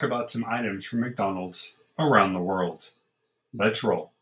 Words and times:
about 0.00 0.30
some 0.30 0.44
items 0.46 0.84
from 0.84 1.00
McDonald's 1.00 1.76
around 1.98 2.32
the 2.32 2.40
world. 2.40 2.90
Let's 3.52 3.84
roll. 3.84 4.12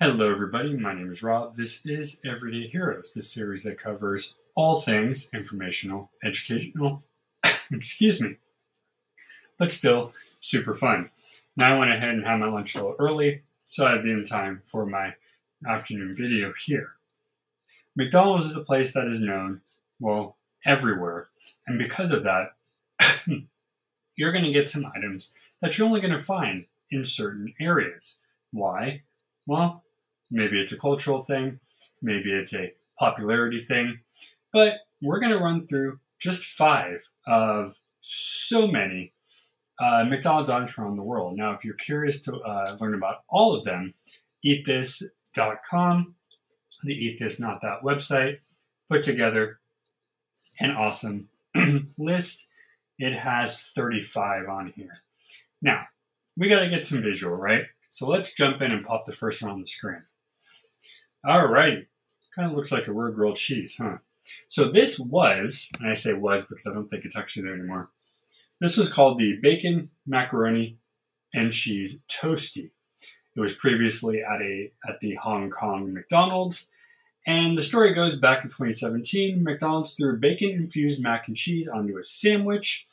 Hello, 0.00 0.30
everybody. 0.30 0.74
My 0.76 0.94
name 0.94 1.10
is 1.10 1.22
Rob. 1.22 1.56
This 1.56 1.84
is 1.84 2.20
Everyday 2.24 2.68
Heroes, 2.68 3.12
the 3.12 3.20
series 3.20 3.64
that 3.64 3.78
covers 3.78 4.36
all 4.54 4.76
things 4.76 5.28
informational, 5.34 6.10
educational, 6.22 7.02
excuse 7.70 8.22
me, 8.22 8.36
but 9.58 9.70
still 9.70 10.12
super 10.40 10.74
fun. 10.74 11.10
Now 11.58 11.74
I 11.74 11.78
went 11.80 11.92
ahead 11.92 12.10
and 12.10 12.24
had 12.24 12.36
my 12.36 12.46
lunch 12.46 12.76
a 12.76 12.78
little 12.78 12.94
early, 13.00 13.42
so 13.64 13.84
I'd 13.84 14.04
be 14.04 14.12
in 14.12 14.22
time 14.22 14.60
for 14.62 14.86
my 14.86 15.14
afternoon 15.66 16.14
video 16.14 16.52
here. 16.56 16.92
McDonald's 17.96 18.44
is 18.44 18.56
a 18.56 18.62
place 18.62 18.94
that 18.94 19.08
is 19.08 19.18
known, 19.18 19.62
well, 19.98 20.36
everywhere, 20.64 21.30
and 21.66 21.76
because 21.76 22.12
of 22.12 22.22
that, 22.22 22.54
you're 24.16 24.30
going 24.30 24.44
to 24.44 24.52
get 24.52 24.68
some 24.68 24.86
items 24.86 25.34
that 25.60 25.76
you're 25.76 25.88
only 25.88 26.00
going 26.00 26.12
to 26.12 26.18
find 26.20 26.66
in 26.92 27.02
certain 27.02 27.52
areas. 27.60 28.20
Why? 28.52 29.02
Well, 29.44 29.82
maybe 30.30 30.60
it's 30.60 30.70
a 30.70 30.78
cultural 30.78 31.24
thing, 31.24 31.58
maybe 32.00 32.32
it's 32.32 32.54
a 32.54 32.72
popularity 33.00 33.64
thing, 33.64 33.98
but 34.52 34.82
we're 35.02 35.18
going 35.18 35.32
to 35.32 35.42
run 35.42 35.66
through 35.66 35.98
just 36.20 36.44
five 36.44 37.08
of 37.26 37.74
so 38.00 38.68
many 38.68 39.12
uh, 39.80 40.04
McDonald's 40.04 40.50
items 40.50 40.76
around 40.76 40.96
the 40.96 41.02
world. 41.02 41.36
Now, 41.36 41.52
if 41.52 41.64
you're 41.64 41.74
curious 41.74 42.20
to 42.22 42.36
uh, 42.36 42.76
learn 42.80 42.94
about 42.94 43.22
all 43.28 43.54
of 43.54 43.64
them, 43.64 43.94
eatthis.com, 44.44 46.14
the 46.82 46.94
Eat 46.94 47.18
This 47.18 47.40
Not 47.40 47.60
That 47.62 47.82
website, 47.82 48.38
put 48.88 49.02
together 49.02 49.60
an 50.60 50.70
awesome 50.70 51.28
list. 51.98 52.46
It 52.98 53.14
has 53.14 53.58
35 53.58 54.48
on 54.48 54.72
here. 54.74 55.02
Now, 55.62 55.86
we 56.36 56.48
got 56.48 56.60
to 56.60 56.70
get 56.70 56.84
some 56.84 57.02
visual, 57.02 57.36
right? 57.36 57.64
So 57.88 58.08
let's 58.08 58.32
jump 58.32 58.60
in 58.60 58.72
and 58.72 58.84
pop 58.84 59.06
the 59.06 59.12
first 59.12 59.42
one 59.42 59.52
on 59.52 59.60
the 59.60 59.66
screen. 59.66 60.02
Alrighty. 61.24 61.86
Kind 62.34 62.50
of 62.50 62.56
looks 62.56 62.70
like 62.70 62.86
a 62.86 62.92
real 62.92 63.12
grilled 63.12 63.36
cheese, 63.36 63.76
huh? 63.78 63.98
So 64.46 64.70
this 64.70 65.00
was, 65.00 65.70
and 65.80 65.88
I 65.88 65.94
say 65.94 66.12
was 66.12 66.44
because 66.44 66.66
I 66.66 66.74
don't 66.74 66.86
think 66.86 67.04
it's 67.04 67.16
actually 67.16 67.44
there 67.44 67.54
anymore. 67.54 67.90
This 68.60 68.76
was 68.76 68.92
called 68.92 69.18
the 69.18 69.38
Bacon 69.40 69.90
Macaroni 70.06 70.78
and 71.32 71.52
Cheese 71.52 72.02
Toasty. 72.08 72.70
It 73.36 73.40
was 73.40 73.54
previously 73.54 74.20
at 74.20 74.42
a 74.42 74.72
at 74.88 74.98
the 75.00 75.14
Hong 75.14 75.50
Kong 75.50 75.94
McDonald's, 75.94 76.70
and 77.24 77.56
the 77.56 77.62
story 77.62 77.94
goes 77.94 78.16
back 78.16 78.42
in 78.42 78.50
2017. 78.50 79.44
McDonald's 79.44 79.94
threw 79.94 80.18
bacon 80.18 80.50
infused 80.50 81.00
mac 81.00 81.28
and 81.28 81.36
cheese 81.36 81.68
onto 81.68 81.96
a 81.98 82.02
sandwich, 82.02 82.86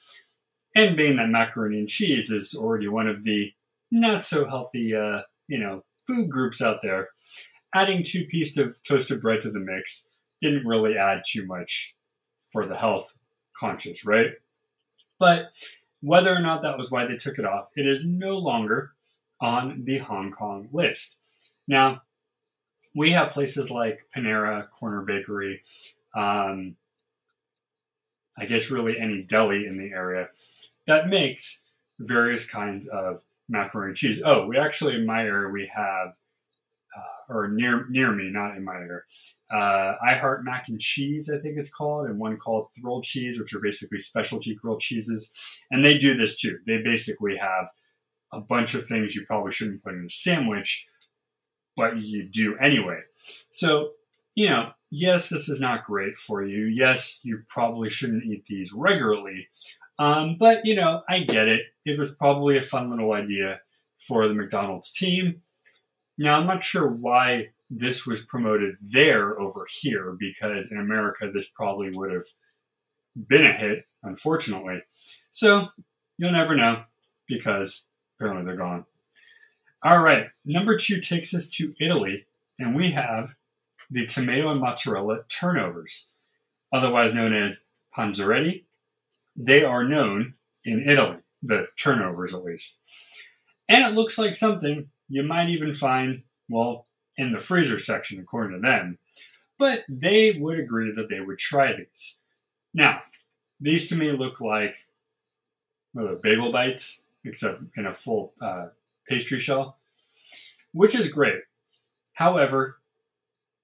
and 0.75 0.95
being 0.95 1.15
that 1.17 1.29
macaroni 1.29 1.79
and 1.79 1.89
cheese 1.89 2.29
is 2.29 2.53
already 2.53 2.87
one 2.87 3.07
of 3.07 3.23
the 3.23 3.53
not 3.89 4.23
so 4.23 4.47
healthy, 4.47 4.93
uh, 4.95 5.21
you 5.47 5.57
know, 5.57 5.83
food 6.05 6.29
groups 6.29 6.61
out 6.61 6.83
there, 6.83 7.09
adding 7.73 8.03
two 8.03 8.25
pieces 8.25 8.57
of 8.57 8.83
toasted 8.83 9.21
bread 9.21 9.39
to 9.39 9.49
the 9.49 9.59
mix 9.59 10.07
didn't 10.41 10.67
really 10.67 10.95
add 10.95 11.23
too 11.27 11.45
much 11.45 11.95
for 12.49 12.67
the 12.67 12.77
health 12.77 13.15
conscious, 13.57 14.05
right? 14.05 14.33
But 15.19 15.51
whether 16.01 16.35
or 16.35 16.39
not 16.39 16.61
that 16.61 16.77
was 16.77 16.91
why 16.91 17.05
they 17.05 17.15
took 17.15 17.39
it 17.39 17.45
off, 17.45 17.69
it 17.75 17.85
is 17.85 18.05
no 18.05 18.37
longer 18.37 18.93
on 19.41 19.83
the 19.85 19.99
Hong 19.99 20.31
Kong 20.31 20.69
list. 20.71 21.17
Now, 21.67 22.01
we 22.95 23.11
have 23.11 23.31
places 23.31 23.69
like 23.69 24.07
Panera, 24.15 24.69
Corner 24.69 25.01
Bakery, 25.01 25.61
um, 26.15 26.75
I 28.37 28.45
guess 28.45 28.69
really 28.69 28.99
any 28.99 29.21
deli 29.23 29.65
in 29.65 29.77
the 29.77 29.91
area 29.91 30.29
that 30.87 31.07
makes 31.07 31.63
various 31.99 32.49
kinds 32.49 32.87
of 32.87 33.23
macaroni 33.47 33.89
and 33.89 33.97
cheese. 33.97 34.21
Oh, 34.23 34.45
we 34.47 34.57
actually 34.57 34.95
in 34.95 35.05
my 35.05 35.23
area 35.23 35.49
we 35.49 35.71
have 35.73 36.13
or 37.29 37.47
near 37.47 37.85
near 37.89 38.11
me, 38.11 38.29
not 38.31 38.55
in 38.55 38.63
my 38.63 38.75
area. 38.75 39.01
Uh, 39.51 39.95
I 40.05 40.15
Heart 40.15 40.43
Mac 40.43 40.67
and 40.67 40.79
Cheese, 40.79 41.31
I 41.33 41.39
think 41.39 41.57
it's 41.57 41.73
called, 41.73 42.07
and 42.07 42.19
one 42.19 42.37
called 42.37 42.67
Thrilled 42.75 43.03
Cheese, 43.03 43.39
which 43.39 43.53
are 43.53 43.59
basically 43.59 43.99
specialty 43.99 44.55
grilled 44.55 44.81
cheeses. 44.81 45.33
And 45.71 45.83
they 45.83 45.97
do 45.97 46.15
this 46.15 46.39
too. 46.39 46.59
They 46.65 46.77
basically 46.77 47.37
have 47.37 47.69
a 48.33 48.41
bunch 48.41 48.73
of 48.75 48.85
things 48.85 49.15
you 49.15 49.25
probably 49.25 49.51
shouldn't 49.51 49.83
put 49.83 49.93
in 49.93 50.05
a 50.05 50.09
sandwich, 50.09 50.85
but 51.75 51.99
you 51.99 52.27
do 52.27 52.57
anyway. 52.57 53.01
So, 53.49 53.91
you 54.33 54.49
know, 54.49 54.71
yes, 54.91 55.29
this 55.29 55.47
is 55.47 55.59
not 55.59 55.85
great 55.85 56.17
for 56.17 56.43
you. 56.43 56.65
Yes, 56.65 57.21
you 57.23 57.43
probably 57.47 57.89
shouldn't 57.89 58.25
eat 58.25 58.45
these 58.47 58.73
regularly. 58.73 59.47
Um, 59.97 60.35
but, 60.37 60.65
you 60.65 60.75
know, 60.75 61.03
I 61.07 61.19
get 61.19 61.47
it. 61.47 61.61
It 61.85 61.97
was 61.97 62.13
probably 62.13 62.57
a 62.57 62.61
fun 62.61 62.89
little 62.89 63.13
idea 63.13 63.61
for 63.97 64.27
the 64.27 64.33
McDonald's 64.33 64.91
team. 64.91 65.41
Now, 66.17 66.39
I'm 66.39 66.47
not 66.47 66.63
sure 66.63 66.87
why 66.87 67.49
this 67.69 68.05
was 68.05 68.21
promoted 68.21 68.75
there 68.81 69.39
over 69.39 69.67
here, 69.69 70.15
because 70.17 70.71
in 70.71 70.77
America, 70.77 71.29
this 71.33 71.49
probably 71.49 71.91
would 71.91 72.11
have 72.11 72.25
been 73.15 73.45
a 73.45 73.53
hit, 73.53 73.85
unfortunately. 74.03 74.83
So, 75.29 75.67
you'll 76.17 76.31
never 76.31 76.55
know, 76.55 76.83
because 77.27 77.85
apparently 78.15 78.45
they're 78.45 78.55
gone. 78.55 78.85
All 79.83 79.99
right, 79.99 80.27
number 80.45 80.77
two 80.77 81.01
takes 81.01 81.33
us 81.33 81.47
to 81.49 81.73
Italy, 81.79 82.25
and 82.57 82.75
we 82.75 82.91
have 82.91 83.35
the 83.89 84.05
tomato 84.05 84.49
and 84.49 84.61
mozzarella 84.61 85.19
turnovers, 85.27 86.07
otherwise 86.71 87.13
known 87.13 87.33
as 87.33 87.65
panzerotti. 87.95 88.63
They 89.35 89.63
are 89.63 89.83
known 89.83 90.35
in 90.63 90.87
Italy, 90.87 91.17
the 91.43 91.67
turnovers 91.77 92.33
at 92.33 92.43
least. 92.43 92.79
And 93.67 93.83
it 93.83 93.95
looks 93.95 94.17
like 94.17 94.35
something 94.35 94.89
you 95.07 95.23
might 95.23 95.49
even 95.49 95.73
find, 95.73 96.23
well, 96.49 96.87
in 97.17 97.31
the 97.31 97.39
freezer 97.39 97.79
section, 97.79 98.19
according 98.19 98.61
to 98.61 98.67
them. 98.67 98.97
But 99.57 99.85
they 99.87 100.33
would 100.33 100.59
agree 100.59 100.91
that 100.91 101.09
they 101.09 101.21
would 101.21 101.37
try 101.37 101.73
these. 101.73 102.17
Now, 102.73 103.01
these 103.59 103.87
to 103.89 103.95
me 103.95 104.11
look 104.11 104.41
like 104.41 104.77
well, 105.93 106.19
bagel 106.21 106.51
bites, 106.51 107.01
except 107.23 107.61
in 107.77 107.85
a 107.85 107.93
full 107.93 108.33
uh, 108.41 108.67
pastry 109.07 109.39
shell, 109.39 109.77
which 110.73 110.93
is 110.93 111.09
great. 111.09 111.41
However, 112.13 112.79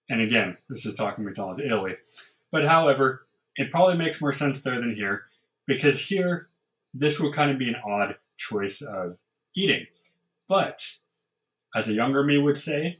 and 0.09 0.21
again, 0.21 0.57
this 0.69 0.85
is 0.85 0.95
talking 0.95 1.25
McDonald's 1.25 1.59
Italy, 1.59 1.95
but 2.51 2.65
however, 2.65 3.27
it 3.55 3.69
probably 3.69 3.97
makes 3.97 4.21
more 4.21 4.31
sense 4.31 4.61
there 4.61 4.79
than 4.79 4.95
here 4.95 5.25
because 5.67 6.07
here, 6.07 6.47
this 6.93 7.19
would 7.19 7.33
kind 7.33 7.51
of 7.51 7.57
be 7.57 7.69
an 7.69 7.75
odd 7.85 8.15
choice 8.37 8.81
of 8.81 9.17
eating. 9.55 9.85
But 10.47 10.97
as 11.75 11.87
a 11.87 11.93
younger 11.93 12.23
me 12.23 12.37
would 12.37 12.57
say, 12.57 12.99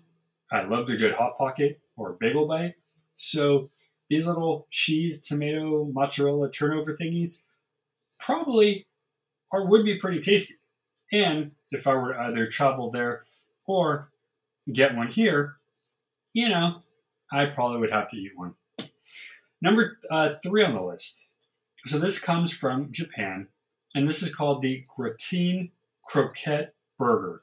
I 0.51 0.63
loved 0.63 0.89
a 0.89 0.97
good 0.97 1.13
hot 1.13 1.37
pocket 1.37 1.81
or 1.95 2.17
bagel 2.19 2.47
bite. 2.47 2.75
So 3.15 3.69
these 4.09 4.27
little 4.27 4.67
cheese, 4.69 5.21
tomato, 5.21 5.85
mozzarella 5.85 6.51
turnover 6.51 6.97
thingies 6.97 7.43
probably 8.19 8.87
are 9.51 9.65
would 9.67 9.85
be 9.85 9.97
pretty 9.97 10.19
tasty. 10.19 10.55
And 11.11 11.51
if 11.71 11.87
I 11.87 11.93
were 11.93 12.13
to 12.13 12.19
either 12.19 12.47
travel 12.47 12.89
there 12.89 13.25
or 13.65 14.11
get 14.71 14.95
one 14.95 15.09
here, 15.09 15.57
you 16.33 16.49
know, 16.49 16.81
I 17.31 17.45
probably 17.47 17.79
would 17.79 17.91
have 17.91 18.09
to 18.11 18.17
eat 18.17 18.31
one. 18.35 18.55
Number 19.61 19.97
uh, 20.09 20.35
three 20.43 20.63
on 20.63 20.73
the 20.73 20.81
list. 20.81 21.27
So 21.85 21.99
this 21.99 22.19
comes 22.19 22.53
from 22.53 22.91
Japan, 22.91 23.47
and 23.95 24.07
this 24.07 24.21
is 24.21 24.33
called 24.33 24.61
the 24.61 24.85
Gratin 24.87 25.71
Croquette 26.03 26.73
Burger. 26.97 27.41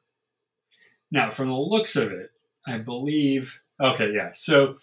Now, 1.10 1.30
from 1.30 1.48
the 1.48 1.54
looks 1.54 1.96
of 1.96 2.12
it, 2.12 2.32
I 2.66 2.78
believe. 2.78 3.60
Okay, 3.80 4.12
yeah. 4.12 4.30
So 4.32 4.76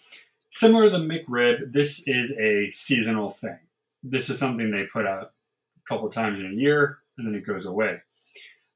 similar 0.50 0.90
to 0.90 0.98
the 0.98 1.04
McRib, 1.04 1.72
this 1.72 2.06
is 2.06 2.32
a 2.32 2.70
seasonal 2.70 3.30
thing. 3.30 3.58
This 4.02 4.28
is 4.28 4.38
something 4.38 4.70
they 4.70 4.84
put 4.84 5.06
out 5.06 5.32
a 5.76 5.88
couple 5.88 6.08
times 6.08 6.40
in 6.40 6.46
a 6.46 6.54
year, 6.54 6.98
and 7.16 7.26
then 7.26 7.34
it 7.34 7.46
goes 7.46 7.66
away. 7.66 8.00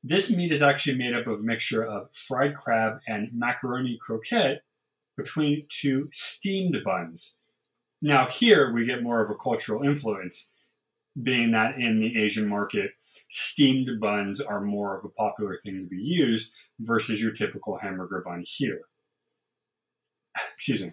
This 0.02 0.30
meat 0.30 0.52
is 0.52 0.62
actually 0.62 0.96
made 0.96 1.14
up 1.14 1.26
of 1.26 1.40
a 1.40 1.42
mixture 1.42 1.84
of 1.84 2.08
fried 2.12 2.54
crab 2.54 3.00
and 3.06 3.30
macaroni 3.32 3.98
croquette 3.98 4.62
between 5.16 5.66
two 5.68 6.08
steamed 6.10 6.76
buns. 6.84 7.36
Now, 8.00 8.26
here 8.26 8.72
we 8.72 8.86
get 8.86 9.02
more 9.02 9.22
of 9.22 9.30
a 9.30 9.34
cultural 9.34 9.82
influence, 9.82 10.50
being 11.20 11.50
that 11.50 11.78
in 11.78 12.00
the 12.00 12.18
Asian 12.18 12.48
market, 12.48 12.92
steamed 13.28 14.00
buns 14.00 14.40
are 14.40 14.60
more 14.60 14.98
of 14.98 15.04
a 15.04 15.08
popular 15.08 15.56
thing 15.56 15.82
to 15.82 15.88
be 15.88 16.02
used 16.02 16.50
versus 16.78 17.22
your 17.22 17.32
typical 17.32 17.78
hamburger 17.78 18.22
bun 18.24 18.44
here. 18.46 18.82
Excuse 20.56 20.82
me. 20.82 20.92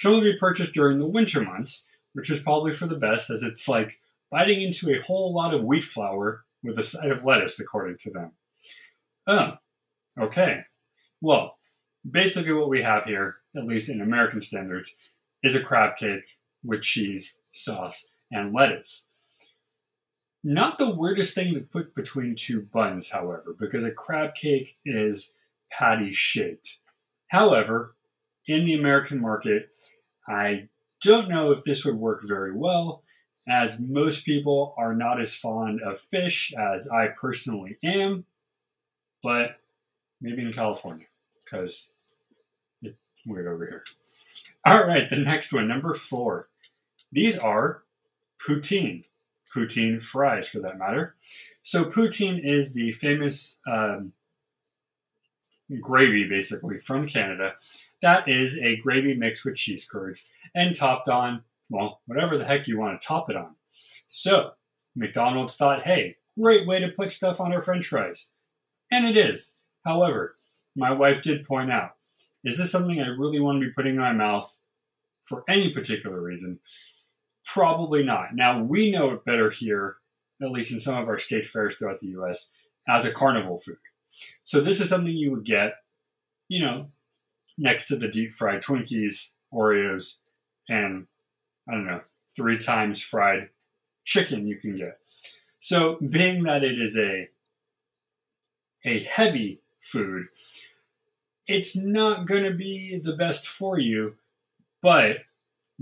Can 0.00 0.12
only 0.12 0.32
be 0.32 0.38
purchased 0.38 0.74
during 0.74 0.98
the 0.98 1.06
winter 1.06 1.42
months, 1.42 1.86
which 2.12 2.30
is 2.30 2.40
probably 2.40 2.72
for 2.72 2.86
the 2.86 2.96
best 2.96 3.30
as 3.30 3.42
it's 3.42 3.68
like 3.68 3.98
biting 4.30 4.60
into 4.60 4.90
a 4.90 5.00
whole 5.00 5.32
lot 5.32 5.54
of 5.54 5.64
wheat 5.64 5.84
flour 5.84 6.44
with 6.62 6.78
a 6.78 6.82
side 6.82 7.10
of 7.10 7.24
lettuce, 7.24 7.60
according 7.60 7.96
to 7.98 8.10
them. 8.10 8.32
Oh, 9.26 9.54
okay. 10.18 10.62
Well, 11.20 11.56
basically, 12.08 12.52
what 12.52 12.68
we 12.68 12.82
have 12.82 13.04
here, 13.04 13.36
at 13.56 13.66
least 13.66 13.88
in 13.88 14.00
American 14.00 14.42
standards, 14.42 14.94
is 15.42 15.54
a 15.54 15.62
crab 15.62 15.96
cake 15.96 16.38
with 16.64 16.82
cheese, 16.82 17.38
sauce, 17.50 18.08
and 18.30 18.52
lettuce. 18.52 19.08
Not 20.46 20.76
the 20.76 20.94
weirdest 20.94 21.34
thing 21.34 21.54
to 21.54 21.60
put 21.60 21.94
between 21.94 22.34
two 22.34 22.60
buns, 22.60 23.10
however, 23.12 23.56
because 23.58 23.82
a 23.82 23.90
crab 23.90 24.34
cake 24.34 24.76
is 24.84 25.32
patty 25.72 26.12
shaped. 26.12 26.80
However, 27.28 27.94
in 28.46 28.66
the 28.66 28.74
American 28.74 29.20
market, 29.20 29.70
I 30.28 30.68
don't 31.02 31.30
know 31.30 31.50
if 31.50 31.64
this 31.64 31.86
would 31.86 31.96
work 31.96 32.22
very 32.24 32.54
well, 32.54 33.02
as 33.48 33.78
most 33.78 34.26
people 34.26 34.74
are 34.76 34.94
not 34.94 35.18
as 35.18 35.34
fond 35.34 35.80
of 35.80 35.98
fish 35.98 36.52
as 36.52 36.88
I 36.90 37.08
personally 37.08 37.78
am, 37.82 38.26
but 39.22 39.60
maybe 40.20 40.42
in 40.42 40.52
California, 40.52 41.06
because 41.42 41.88
it's 42.82 42.96
weird 43.24 43.46
over 43.46 43.66
here. 43.66 43.84
All 44.66 44.86
right, 44.86 45.08
the 45.08 45.16
next 45.16 45.54
one, 45.54 45.68
number 45.68 45.94
four. 45.94 46.48
These 47.10 47.38
are 47.38 47.82
poutine, 48.46 49.04
poutine 49.54 50.02
fries 50.02 50.48
for 50.48 50.60
that 50.60 50.78
matter. 50.78 51.14
So, 51.62 51.84
poutine 51.84 52.44
is 52.44 52.72
the 52.72 52.92
famous 52.92 53.60
um, 53.66 54.12
gravy, 55.80 56.28
basically, 56.28 56.78
from 56.78 57.08
Canada. 57.08 57.54
That 58.02 58.28
is 58.28 58.58
a 58.58 58.76
gravy 58.76 59.14
mixed 59.14 59.44
with 59.44 59.56
cheese 59.56 59.86
curds 59.86 60.26
and 60.54 60.74
topped 60.74 61.08
on, 61.08 61.42
well, 61.70 62.00
whatever 62.06 62.36
the 62.36 62.44
heck 62.44 62.68
you 62.68 62.78
want 62.78 63.00
to 63.00 63.06
top 63.06 63.30
it 63.30 63.36
on. 63.36 63.54
So, 64.06 64.52
McDonald's 64.94 65.56
thought, 65.56 65.84
hey, 65.84 66.16
great 66.38 66.66
way 66.66 66.80
to 66.80 66.88
put 66.88 67.10
stuff 67.10 67.40
on 67.40 67.52
our 67.52 67.62
french 67.62 67.86
fries. 67.86 68.30
And 68.90 69.06
it 69.06 69.16
is. 69.16 69.54
However, 69.84 70.36
my 70.76 70.92
wife 70.92 71.22
did 71.22 71.46
point 71.46 71.72
out, 71.72 71.92
is 72.44 72.58
this 72.58 72.70
something 72.70 73.00
I 73.00 73.06
really 73.06 73.40
want 73.40 73.60
to 73.60 73.66
be 73.66 73.72
putting 73.72 73.94
in 73.94 74.00
my 74.00 74.12
mouth 74.12 74.58
for 75.22 75.44
any 75.48 75.70
particular 75.70 76.20
reason? 76.20 76.60
Probably 77.44 78.02
not. 78.02 78.34
Now, 78.34 78.62
we 78.62 78.90
know 78.90 79.12
it 79.12 79.24
better 79.24 79.50
here, 79.50 79.96
at 80.42 80.50
least 80.50 80.72
in 80.72 80.80
some 80.80 80.96
of 80.96 81.08
our 81.08 81.18
state 81.18 81.46
fairs 81.46 81.76
throughout 81.76 82.00
the 82.00 82.08
US, 82.18 82.50
as 82.88 83.04
a 83.04 83.12
carnival 83.12 83.58
food. 83.58 83.78
So 84.44 84.60
this 84.60 84.80
is 84.80 84.88
something 84.88 85.12
you 85.12 85.30
would 85.30 85.44
get, 85.44 85.74
you 86.48 86.64
know, 86.64 86.88
next 87.56 87.88
to 87.88 87.96
the 87.96 88.08
deep 88.08 88.32
fried 88.32 88.62
Twinkies, 88.62 89.32
Oreos, 89.52 90.20
and 90.68 91.06
I 91.68 91.72
don't 91.72 91.86
know, 91.86 92.02
three 92.34 92.58
times 92.58 93.02
fried 93.02 93.50
chicken 94.04 94.46
you 94.46 94.56
can 94.56 94.76
get. 94.76 94.98
So 95.58 95.96
being 95.96 96.42
that 96.44 96.62
it 96.62 96.80
is 96.80 96.96
a 96.98 97.30
a 98.84 98.98
heavy 99.04 99.60
food, 99.80 100.26
it's 101.46 101.74
not 101.74 102.26
going 102.26 102.44
to 102.44 102.52
be 102.52 102.98
the 102.98 103.14
best 103.14 103.46
for 103.46 103.78
you, 103.78 104.16
but 104.82 105.20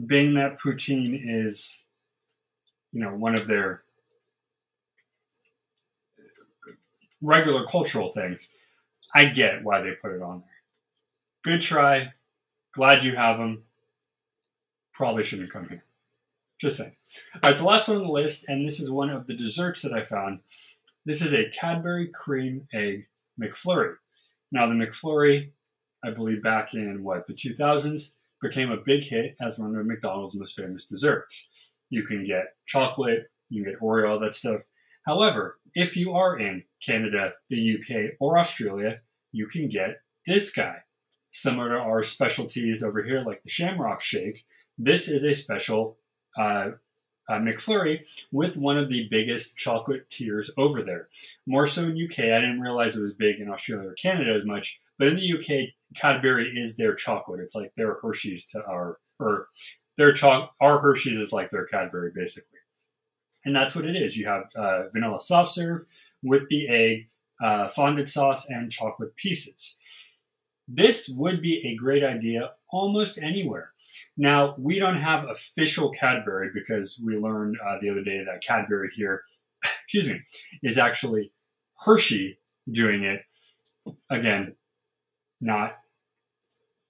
being 0.06 0.34
that 0.34 0.58
poutine 0.58 1.20
is 1.22 1.82
you 2.92 3.00
know 3.00 3.10
one 3.10 3.34
of 3.34 3.46
their 3.46 3.82
regular 7.20 7.64
cultural 7.64 8.12
things. 8.12 8.54
I 9.14 9.26
get 9.26 9.62
why 9.62 9.80
they 9.80 9.92
put 9.92 10.12
it 10.12 10.22
on 10.22 10.40
there. 10.40 10.48
Good 11.42 11.60
try. 11.60 12.12
Glad 12.72 13.04
you 13.04 13.16
have 13.16 13.38
them. 13.38 13.64
Probably 14.92 15.24
shouldn't 15.24 15.52
come 15.52 15.68
here. 15.68 15.84
Just 16.58 16.76
saying. 16.76 16.96
All 17.42 17.50
right, 17.50 17.58
the 17.58 17.64
last 17.64 17.88
one 17.88 17.98
on 17.98 18.04
the 18.04 18.12
list, 18.12 18.48
and 18.48 18.64
this 18.64 18.80
is 18.80 18.90
one 18.90 19.10
of 19.10 19.26
the 19.26 19.36
desserts 19.36 19.82
that 19.82 19.92
I 19.92 20.02
found. 20.02 20.40
This 21.04 21.20
is 21.20 21.34
a 21.34 21.50
Cadbury 21.50 22.08
Creme 22.08 22.68
egg 22.72 23.08
McFlurry. 23.40 23.96
Now, 24.52 24.66
the 24.66 24.74
McFlurry, 24.74 25.50
I 26.04 26.10
believe 26.10 26.42
back 26.42 26.72
in 26.72 27.02
what, 27.02 27.26
the 27.26 27.34
2000s, 27.34 28.14
became 28.42 28.70
a 28.70 28.76
big 28.76 29.04
hit 29.04 29.36
as 29.40 29.58
one 29.58 29.74
of 29.74 29.86
McDonald's 29.86 30.34
most 30.34 30.56
famous 30.56 30.84
desserts. 30.84 31.48
You 31.88 32.04
can 32.04 32.26
get 32.26 32.56
chocolate, 32.66 33.30
you 33.48 33.62
can 33.62 33.72
get 33.72 33.80
Oreo, 33.80 34.10
all 34.10 34.20
that 34.20 34.34
stuff. 34.34 34.62
However, 35.06 35.58
if 35.74 35.96
you 35.96 36.12
are 36.12 36.38
in 36.38 36.64
Canada, 36.84 37.32
the 37.48 37.78
UK, 37.78 38.14
or 38.20 38.38
Australia, 38.38 39.00
you 39.30 39.46
can 39.46 39.68
get 39.68 40.00
this 40.26 40.52
guy. 40.52 40.78
Similar 41.30 41.70
to 41.70 41.78
our 41.78 42.02
specialties 42.02 42.82
over 42.82 43.02
here, 43.02 43.24
like 43.26 43.42
the 43.42 43.50
Shamrock 43.50 44.02
Shake, 44.02 44.44
this 44.76 45.08
is 45.08 45.24
a 45.24 45.32
special 45.32 45.96
uh, 46.38 46.72
uh, 47.28 47.38
McFlurry 47.38 48.06
with 48.30 48.56
one 48.56 48.78
of 48.78 48.88
the 48.88 49.08
biggest 49.10 49.56
chocolate 49.56 50.10
tiers 50.10 50.50
over 50.56 50.82
there. 50.82 51.08
More 51.46 51.66
so 51.66 51.84
in 51.84 51.90
UK. 51.90 52.20
I 52.20 52.40
didn't 52.40 52.60
realize 52.60 52.96
it 52.96 53.02
was 53.02 53.14
big 53.14 53.40
in 53.40 53.50
Australia 53.50 53.88
or 53.88 53.94
Canada 53.94 54.32
as 54.32 54.44
much, 54.44 54.80
but 54.98 55.08
in 55.08 55.16
the 55.16 55.32
UK, 55.32 55.70
Cadbury 55.96 56.52
is 56.54 56.76
their 56.76 56.94
chocolate. 56.94 57.40
It's 57.40 57.54
like 57.54 57.72
their 57.76 57.98
Hershey's 58.00 58.46
to 58.48 58.64
our, 58.64 58.98
or 59.18 59.46
their 59.96 60.12
choc, 60.12 60.54
our 60.60 60.80
Hershey's 60.80 61.18
is 61.18 61.32
like 61.32 61.50
their 61.50 61.66
Cadbury 61.66 62.12
basically. 62.14 62.58
And 63.44 63.54
that's 63.54 63.74
what 63.74 63.84
it 63.84 63.96
is. 63.96 64.16
You 64.16 64.26
have 64.26 64.44
uh, 64.54 64.88
vanilla 64.92 65.20
soft 65.20 65.52
serve 65.52 65.84
with 66.22 66.48
the 66.48 66.68
egg, 66.68 67.08
uh, 67.42 67.68
fondant 67.68 68.08
sauce, 68.08 68.48
and 68.48 68.70
chocolate 68.70 69.16
pieces. 69.16 69.78
This 70.68 71.08
would 71.08 71.42
be 71.42 71.66
a 71.66 71.74
great 71.74 72.04
idea 72.04 72.52
almost 72.70 73.18
anywhere. 73.18 73.72
Now, 74.16 74.54
we 74.58 74.78
don't 74.78 75.00
have 75.00 75.28
official 75.28 75.90
Cadbury 75.90 76.50
because 76.54 77.00
we 77.04 77.16
learned 77.16 77.56
uh, 77.64 77.78
the 77.80 77.90
other 77.90 78.02
day 78.02 78.22
that 78.24 78.42
Cadbury 78.42 78.90
here, 78.94 79.22
excuse 79.84 80.08
me, 80.08 80.20
is 80.62 80.78
actually 80.78 81.32
Hershey 81.84 82.38
doing 82.70 83.04
it. 83.04 83.22
Again, 84.08 84.54
not 85.42 85.78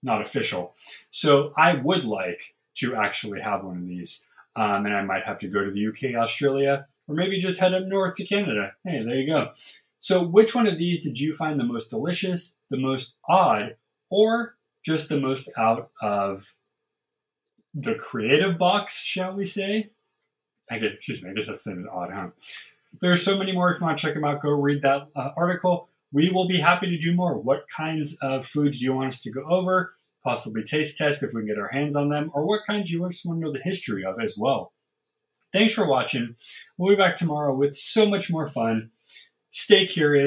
not 0.02 0.20
official. 0.20 0.75
So 1.10 1.52
I 1.56 1.75
would 1.75 2.04
like 2.04 2.54
to 2.76 2.94
actually 2.96 3.40
have 3.40 3.64
one 3.64 3.78
of 3.78 3.87
these. 3.87 4.25
Um, 4.54 4.84
and 4.84 4.94
I 4.94 5.02
might 5.02 5.25
have 5.25 5.38
to 5.38 5.49
go 5.49 5.64
to 5.64 5.70
the 5.70 5.87
UK, 5.87 6.20
Australia, 6.20 6.87
or 7.08 7.14
maybe 7.14 7.38
just 7.38 7.60
head 7.60 7.72
up 7.72 7.87
north 7.87 8.14
to 8.16 8.25
Canada. 8.25 8.72
Hey, 8.84 9.02
there 9.02 9.14
you 9.14 9.26
go. 9.26 9.50
So, 9.99 10.22
which 10.22 10.54
one 10.54 10.66
of 10.66 10.78
these 10.78 11.02
did 11.02 11.20
you 11.20 11.32
find 11.32 11.58
the 11.58 11.64
most 11.64 11.88
delicious, 11.88 12.56
the 12.69 12.76
most 12.76 13.16
odd, 13.28 13.76
or 14.10 14.56
just 14.84 15.08
the 15.08 15.19
most 15.19 15.49
out 15.56 15.90
of 16.02 16.56
the 17.72 17.94
creative 17.94 18.58
box, 18.58 19.02
shall 19.02 19.34
we 19.34 19.44
say? 19.44 19.90
I 20.70 20.78
get, 20.78 20.94
excuse 20.94 21.22
me, 21.22 21.31
I 21.31 21.34
guess 21.34 21.46
that's 21.46 21.66
an 21.66 21.87
odd, 21.90 22.10
huh? 22.12 22.28
There's 23.00 23.25
so 23.25 23.38
many 23.38 23.52
more. 23.52 23.70
If 23.70 23.81
you 23.81 23.87
want 23.87 23.96
to 23.99 24.02
check 24.04 24.14
them 24.14 24.25
out, 24.25 24.43
go 24.43 24.50
read 24.50 24.82
that 24.82 25.08
uh, 25.16 25.31
article. 25.37 25.88
We 26.12 26.31
will 26.31 26.47
be 26.47 26.59
happy 26.59 26.87
to 26.88 26.99
do 26.99 27.14
more. 27.14 27.38
What 27.38 27.64
kinds 27.75 28.19
of 28.20 28.44
foods 28.44 28.79
do 28.79 28.85
you 28.85 28.93
want 28.93 29.09
us 29.09 29.23
to 29.23 29.32
go 29.32 29.43
over? 29.49 29.94
Possibly 30.25 30.62
taste 30.62 30.99
test 30.99 31.23
if 31.23 31.31
we 31.33 31.40
can 31.40 31.49
get 31.49 31.59
our 31.59 31.71
hands 31.73 31.97
on 31.97 32.11
them, 32.11 32.31
or 32.35 32.47
what 32.47 32.66
kinds 32.66 32.90
you 32.90 33.04
just 33.09 33.26
want 33.26 33.40
to 33.40 33.47
know 33.47 33.52
the 33.52 33.62
history 33.62 34.04
of 34.04 34.16
as 34.23 34.37
well. 34.38 34.73
Thanks 35.52 35.75
for 35.75 35.88
watching. 35.88 36.37
We'll 36.78 36.95
be 36.95 36.97
back 36.97 37.16
tomorrow 37.16 37.54
with 37.54 37.75
so 37.75 38.09
much 38.09 38.31
more 38.31 38.47
fun. 38.47 38.90
Stay 39.50 39.87
curious. 39.87 40.21